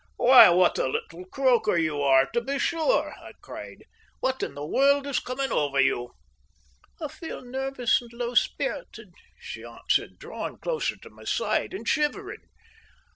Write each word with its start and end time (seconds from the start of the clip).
"Why, 0.17 0.49
what 0.49 0.79
a 0.79 0.87
little 0.87 1.25
croaker 1.25 1.77
you 1.77 2.01
are, 2.01 2.25
to 2.33 2.41
be 2.41 2.57
sure!" 2.57 3.13
I 3.21 3.33
cried. 3.39 3.83
"What 4.19 4.41
in 4.41 4.55
the 4.55 4.65
world 4.65 5.05
is 5.05 5.19
coming 5.19 5.51
over 5.51 5.79
you?" 5.79 6.13
"I 6.99 7.07
feel 7.07 7.41
nervous 7.45 8.01
and 8.01 8.11
low 8.11 8.33
spirited," 8.33 9.13
she 9.39 9.63
answered, 9.63 10.17
drawing 10.17 10.57
closer 10.57 10.95
to 10.97 11.11
my 11.11 11.25
side 11.25 11.71
and 11.75 11.87
shivering. 11.87 12.41